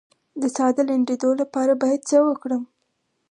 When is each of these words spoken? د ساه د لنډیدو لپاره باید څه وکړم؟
د 0.41 0.43
ساه 0.55 0.71
د 0.77 0.79
لنډیدو 0.89 1.29
لپاره 1.41 1.73
باید 1.81 2.01
څه 2.09 2.17
وکړم؟ 2.27 2.63